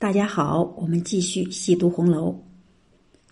[0.00, 2.30] 大家好，我们继续细读红楼。《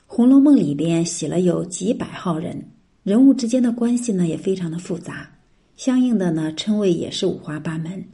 [0.06, 2.62] 红楼梦》里边写了有几百号人，
[3.02, 5.26] 人物之间的关系呢也非常的复杂，
[5.78, 8.04] 相应的呢称谓也是五花八门，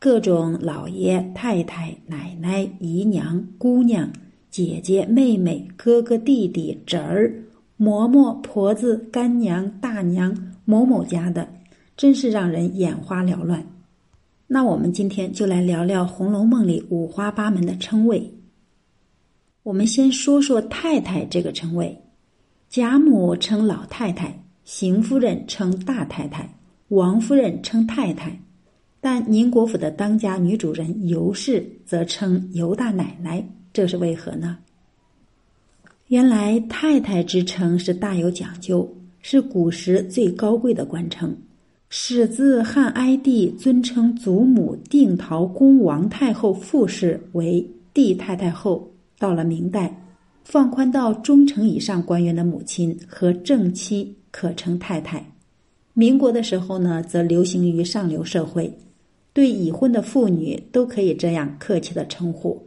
[0.00, 4.10] 各种老爷、太太、奶奶、姨娘、姑娘、
[4.50, 7.32] 姐姐、妹妹、哥哥、弟弟、侄儿、
[7.78, 11.48] 嬷嬷、婆子、干娘、大娘、某某家的，
[11.96, 13.64] 真是让人眼花缭乱。
[14.46, 18.32] 那我们今天就来聊聊《红楼梦》里五花八门的称谓。
[19.62, 21.98] 我们先说说“太太”这个称谓，
[22.68, 26.54] 贾母称老太太，邢夫人称大太太，
[26.88, 28.38] 王夫人称太太，
[29.00, 34.58] 但宁国府的当家女主人尤氏则称尤大奶奶，这是为何呢？
[36.08, 38.86] 原来“太太”之称是大有讲究，
[39.22, 41.34] 是古时最高贵的官称。
[41.96, 49.96] 始自汉哀帝尊称祖母定陶宫王太后傅氏为帝太太后，到了明代，
[50.42, 55.24] 放宽到中层以上官员的母亲和正妻可称太太。
[55.92, 58.76] 民国的时候呢，则流行于上流社会，
[59.32, 62.60] 对已婚的妇女都可以这样客气的称呼。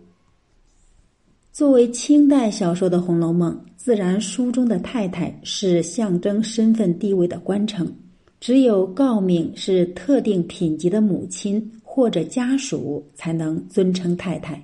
[1.52, 7.94] 作为清代小说的《红楼梦》，自然书中的太太是象征身份地位的官称。
[8.40, 14.64] 只有诰命是特定品级的母亲或者家属才能尊称太太，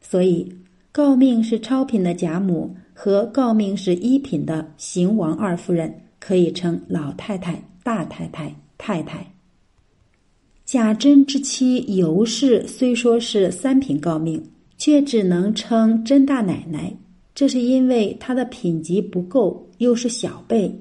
[0.00, 0.48] 所以
[0.94, 9.26] 诰命是超品的贾母和诰命是一品的邢王二夫人可以称老太太、大太太、太太。
[10.64, 14.40] 贾珍之妻尤氏虽说是三品诰命，
[14.78, 16.94] 却只能称甄大奶奶，
[17.34, 20.72] 这是因为她的品级不够，又是小辈。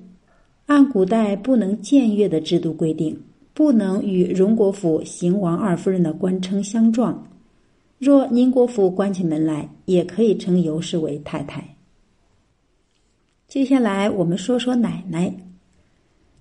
[0.72, 3.22] 按古代不能僭越的制度规定，
[3.53, 7.28] 不能与荣国府邢王二夫人的官称相撞。
[8.00, 11.75] 若宁国府关起门来，也可以称尤氏为太太。
[13.50, 15.36] 接下来我们说说奶奶。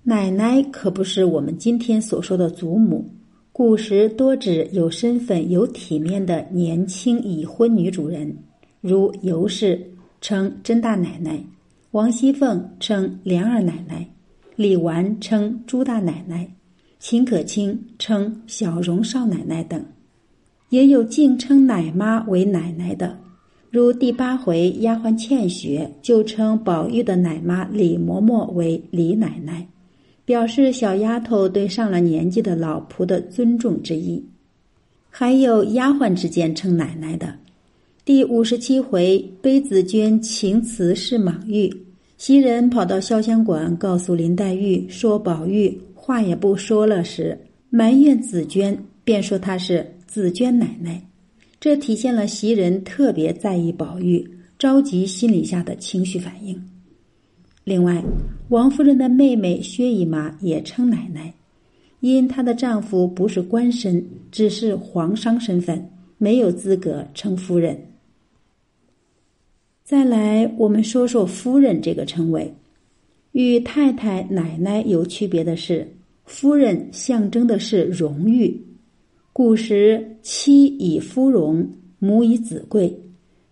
[0.03, 3.05] 奶奶可不是我们今天所说的祖母，
[3.51, 8.33] 古时多指有身份、有体面的年轻已婚女主人，
[8.79, 9.91] 如尤氏
[10.21, 11.37] 称甄大奶奶，
[11.91, 14.07] 王熙凤称莲二奶奶。
[14.61, 16.47] 李纨称朱大奶奶，
[16.99, 19.83] 秦可卿称小荣少奶奶等，
[20.69, 23.17] 也有敬称奶妈为奶奶的，
[23.71, 29.67] 如第八回丫鬟倩雪就称宝玉的奶妈李嬷嬷为李奶奶，
[30.25, 34.23] 表示小丫头对上了年纪的老仆的尊重之意。
[35.09, 37.33] 还有丫鬟之间称奶奶的，
[38.05, 41.75] 第五十七回杯子娟情辞是莽玉。
[42.21, 47.35] 袭人跑到潇湘馆，告诉林黛玉说：“宝玉话也不说了时，
[47.71, 51.03] 埋怨紫娟，便说她是紫娟奶奶。
[51.59, 54.23] 这体现了袭人特别在意宝玉，
[54.59, 56.63] 着急心理下的情绪反应。
[57.63, 58.03] 另外，
[58.49, 61.33] 王夫人的妹妹薛姨妈也称奶奶，
[62.01, 63.99] 因她的丈夫不是官绅，
[64.31, 65.83] 只是皇商身份，
[66.19, 67.75] 没有资格称夫人。”
[69.91, 72.49] 再来，我们说说“夫人”这个称谓，
[73.33, 75.85] 与太太、奶奶有区别的是，
[76.23, 78.57] 夫人象征的是荣誉。
[79.33, 81.69] 古时妻以夫荣，
[81.99, 82.97] 母以子贵，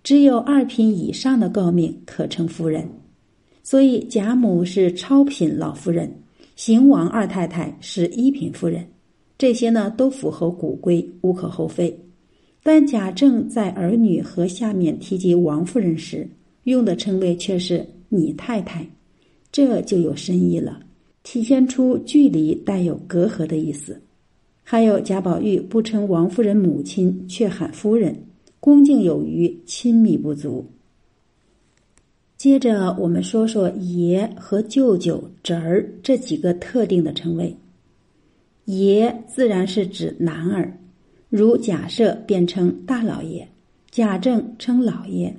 [0.02, 2.88] 只有二品以上的诰命可称夫人。
[3.62, 6.10] 所以贾母是超品老夫人，
[6.56, 8.88] 邢王二太太是一品夫人，
[9.38, 11.94] 这些呢都符合古规，无可厚非。
[12.62, 16.28] 但贾政在儿女和下面提及王夫人时，
[16.64, 18.86] 用的称谓却是“你太太”，
[19.52, 20.82] 这就有深意了，
[21.24, 24.00] 体现出距离带有隔阂的意思。
[24.64, 28.16] 还有贾宝玉不称王夫人母亲，却喊夫人，
[28.60, 30.66] 恭敬有余，亲密不足。
[32.38, 37.56] 接着我们说说爷和舅舅、侄儿这几个特定的称谓。
[38.66, 40.72] 爷自然是指男儿。
[41.30, 43.48] 如贾赦便称大老爷，
[43.92, 45.32] 贾政称老爷，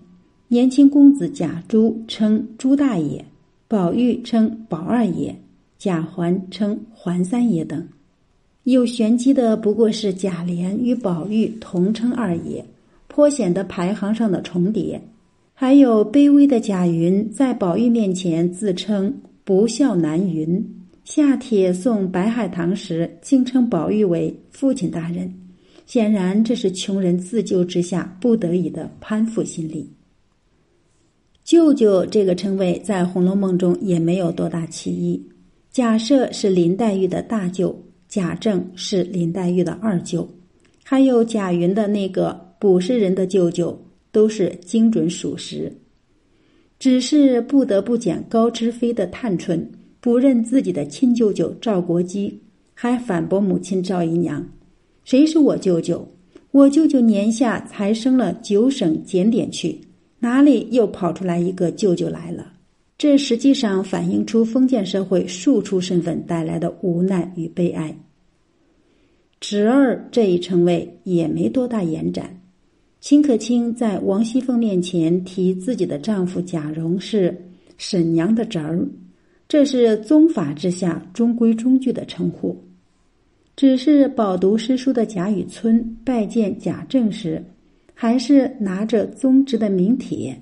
[0.47, 3.25] 年轻公子贾珠称朱大爷，
[3.67, 5.35] 宝玉称宝二爷，
[5.79, 7.85] 贾环称环三爷等。
[8.65, 12.65] 有玄机的不过是贾琏与宝玉同称二爷，
[13.09, 15.01] 颇显得排行上的重叠。
[15.55, 19.13] 还有卑微的贾云在宝玉面前自称
[19.43, 20.65] 不孝男云，
[21.05, 25.35] 下帖送白海棠时，竟称宝玉为父亲大人。
[25.93, 29.91] 显然，这是穷人自救之下不得已的攀附心理。
[31.43, 35.21] 舅舅这个称谓在《红楼梦》中也没有多大歧义。
[35.73, 37.77] 假设是林黛玉的大舅，
[38.09, 40.29] 贾政是林黛玉的二舅，
[40.85, 43.77] 还有贾云的那个卜氏人的舅舅
[44.13, 45.77] 都是精准属实，
[46.79, 49.69] 只是不得不捡高知妃的探春，
[50.01, 52.41] 不认自己的亲舅舅赵国基，
[52.75, 54.49] 还反驳母亲赵姨娘
[55.05, 56.07] ：“谁是我舅舅？
[56.53, 59.81] 我舅舅年下才升了九省检点去，
[60.19, 62.53] 哪里又跑出来一个舅舅来了？”
[62.99, 67.97] 这实际上反映出封建社会庶出身份带来的无奈与悲哀。
[69.41, 72.39] 侄儿这一称谓也没多大延展。
[73.01, 77.35] 秦可卿在王熙凤面前提自己的丈夫贾蓉是
[77.79, 78.87] 婶娘的侄儿，
[79.49, 82.55] 这是宗法之下中规中矩的称呼。
[83.61, 87.45] 只是饱读诗书的贾雨村拜见贾政时，
[87.93, 90.35] 还是拿着宗侄的名帖。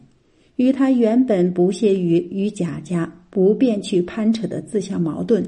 [0.55, 5.45] 与他原本不屑于与贾家不便去攀扯的自相矛盾，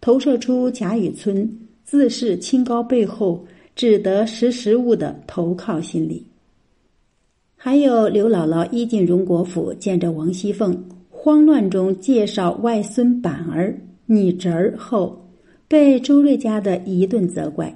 [0.00, 1.52] 投射出贾雨村
[1.82, 6.24] 自视清高背后只得识时务的投靠心理。
[7.56, 13.76] 还有刘姥姥一进荣国府，见着王熙凤，慌乱中介绍外孙板儿、
[14.06, 15.19] 你侄儿后，
[15.70, 17.72] 被周瑞家的一顿责怪，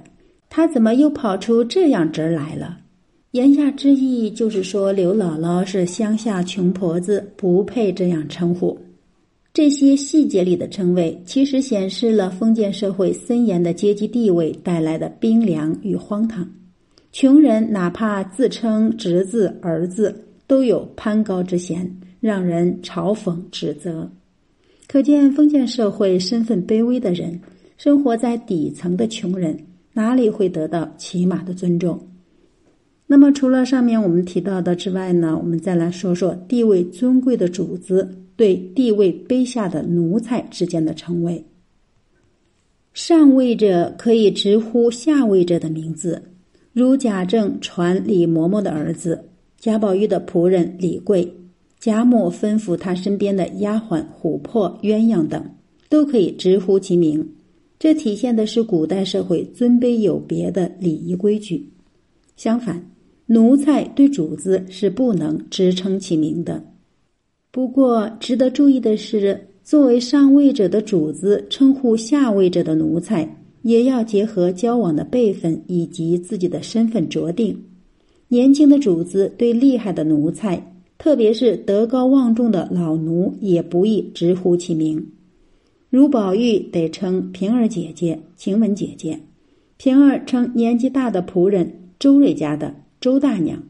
[0.49, 2.79] 他怎么又跑出这样侄儿来了？
[3.31, 8.77] 言下之意就是说，刘姥姥是乡下穷婆子，不配这样称呼。
[9.53, 16.45] 这些细节里的称谓，其实显示了封建社会森严的阶级地位带来的冰凉与荒唐。
[17.13, 20.13] 穷人哪怕自称侄子、儿子，
[20.47, 21.89] 都有攀高之嫌，
[22.19, 24.11] 让人嘲讽指责。
[24.85, 27.39] 可见，封建社会身份卑微的人，
[27.77, 29.57] 生活在底层的穷人，
[29.93, 31.99] 哪里会得到起码的尊重？
[33.07, 41.45] 那么，除了上面我们提到的之外呢，我们再来说说地位尊贵的主子对地位卑下的奴才之间的称谓。
[42.93, 46.23] 上位者可以直呼下位者的名字，
[46.71, 49.23] 如贾政传李嬷嬷的儿子，
[49.59, 51.31] 贾宝玉的仆人李贵，
[51.77, 55.43] 贾母吩咐他身边的丫鬟琥珀、鸳鸯等，
[55.89, 57.34] 都可以直呼其名。
[57.79, 61.69] 这体现的是古代社会尊卑有别的礼仪规矩。
[62.35, 62.83] 相反。
[63.27, 66.63] 奴才对主子是不能直称其名的。
[67.49, 73.27] 不过，值得注意的是，作为上位者的主子称呼下位者的奴才，
[73.63, 77.59] 也要结合交往的辈分以及自己的身份酌定。
[78.27, 85.03] 年轻的主子对厉害的奴才，特别是德高望重的老奴，也不宜直呼其名。
[85.95, 89.17] 如宝玉得称平儿姐姐、晴雯姐姐；
[89.77, 92.75] 平儿称年纪大的仆人周瑞家的。
[92.99, 93.63] 周大娘、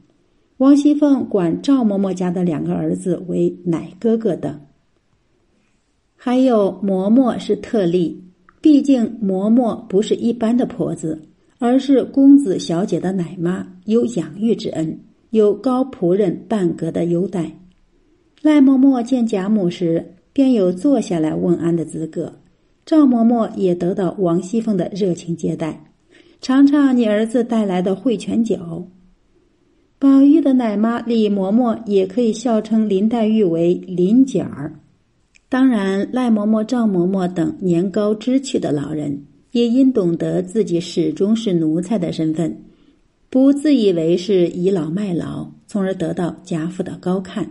[0.57, 4.60] 王熙凤管赵嬷嬷家的两个儿子为奶哥哥等，
[6.16, 8.19] 还有嬷嬷是特例，
[8.60, 11.22] 毕竟嬷嬷不是一般的婆子，
[11.60, 15.00] 而是公子小姐的奶妈，有养育之恩，
[15.30, 17.51] 有高仆人半格的优待。
[18.42, 22.26] 赖嬷嬷见贾母时，便有坐下来问安的资格；
[22.86, 25.94] 赵嬷嬷也得到王熙凤的热情接待，
[26.42, 28.90] 尝尝你儿子带来的汇泉酒。
[29.98, 34.78] 宝玉的奶妈李嬷嬷也可以笑称林黛玉为林姐儿。
[35.48, 39.24] 当然，赖嬷嬷、赵嬷嬷等年高知趣的老人，
[39.54, 42.62] 也因懂得自己始终是奴才的身份，
[43.30, 47.50] 不自以为是倚老卖老，从而得到贾府的高看。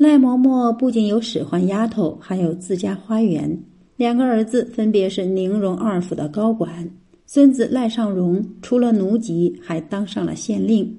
[0.00, 3.62] 赖嬷嬷不仅有使唤丫头，还有自家花园，
[3.98, 6.88] 两个儿子分别是宁荣二府的高管，
[7.26, 10.90] 孙子赖尚荣除了奴籍，还当上了县令。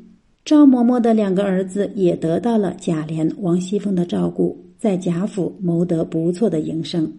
[0.46, 7.12] 赵嬷嬷的两个儿子也得到了贾琏、王熙凤的照顾，在贾府谋得不错的营生。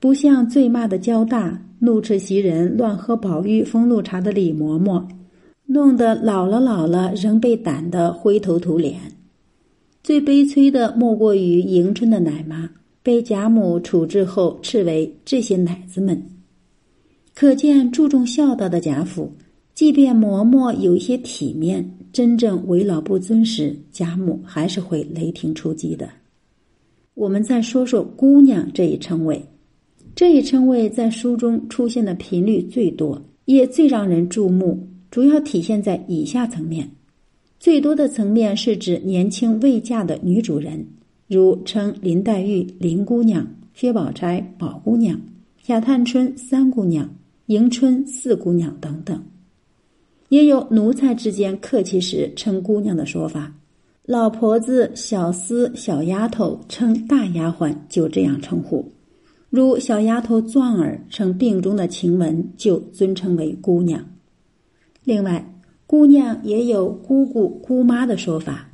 [0.00, 5.04] 不像醉骂的焦大、怒斥袭人、乱喝宝玉风露茶的李嬷嬷，
[5.66, 8.98] 弄得老了老了仍被打得灰头土脸。
[10.02, 12.68] 最悲催的莫过于迎春的奶妈
[13.02, 16.20] 被贾母处置后斥为这些奶子们。
[17.34, 19.32] 可见注重孝道的贾府，
[19.74, 21.88] 即便嬷嬷有一些体面。
[22.12, 26.10] 真正为老不尊时，贾母还是会雷霆出击的。
[27.14, 29.42] 我们再说说“姑娘”这一称谓，
[30.14, 34.86] 这一称谓在书中出现的频率最多，也最让人注目。
[35.10, 36.90] 主要体现在以下层面：
[37.62, 40.84] 最多的层面是指年轻未嫁的女主人，
[41.28, 45.16] 如称林黛玉“林姑娘”、薛宝钗“宝姑娘”、
[45.62, 47.08] 贾探春“三姑娘”、
[47.46, 49.22] 迎春“四姑娘”等等。
[50.28, 53.54] 也有奴才之间客气时称姑娘的说法，
[54.06, 58.84] 老婆子、小厮、小丫头称大丫鬟就这样称呼，
[59.50, 64.04] 如小丫头钻儿称病中的晴雯就尊称为姑娘。
[65.04, 65.51] 另外，
[65.92, 68.66] 姑娘也有姑姑、姑妈的说法，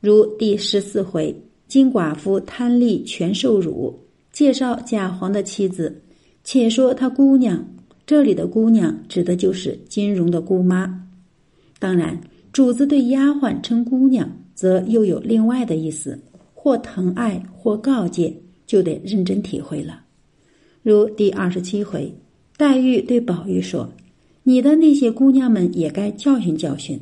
[0.00, 1.32] 如第十四回，
[1.68, 3.96] 金寡妇贪利全受辱，
[4.32, 6.02] 介绍贾黄的妻子。
[6.42, 7.64] 且说他姑娘，
[8.04, 11.06] 这里的姑娘指的就是金荣的姑妈。
[11.78, 12.20] 当然，
[12.52, 16.18] 主子对丫鬟称姑娘，则又有另外的意思，
[16.52, 18.34] 或疼爱，或告诫，
[18.66, 20.00] 就得认真体会了。
[20.82, 22.12] 如第二十七回，
[22.56, 23.88] 黛玉对宝玉说。
[24.48, 27.00] 你的那些姑娘们也该教训教训。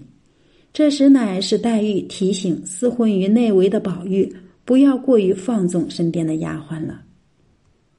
[0.73, 4.35] 这时乃是黛玉提醒厮混于内围的宝玉，
[4.65, 7.03] 不要过于放纵身边的丫鬟了。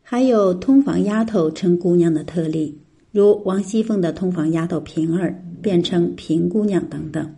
[0.02, 2.76] 还有通房丫头称姑娘的特例，
[3.12, 7.36] 如王熙凤的通房丫头平儿，便称平姑娘等等。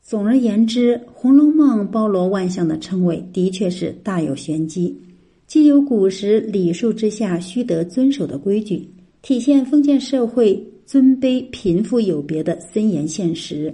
[0.00, 4.98] 总而言之，《红楼梦》包罗万象的称谓，的确是大有玄机，
[5.46, 8.88] 既有古时礼数之下须得遵守的规矩。
[9.22, 13.72] 体现封建社会尊卑贫富有别的森严现实，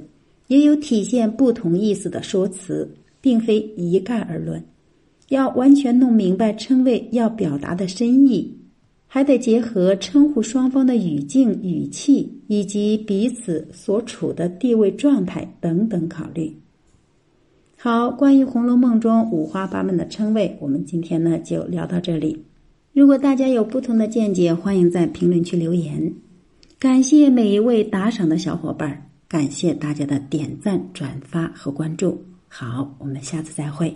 [0.49, 2.89] 也有体现不同意思的说辞，
[3.23, 4.63] 并非一概而论。
[5.31, 8.55] 要完全弄明白称谓要表达的深意，
[9.07, 16.55] 还得结合称呼双方的语境、语气以及彼此所处的地位状态等等考虑。
[17.77, 22.45] 好，关于《红楼梦》中五花八门的称谓，我们今天呢就聊到这里。
[22.99, 26.13] 如果大家有不同的见解，欢迎在评论区留言。
[26.81, 32.21] 感谢每一位打赏的小伙伴，感谢大家的点赞、转发和关注。
[32.49, 33.95] 好，我们下次再会。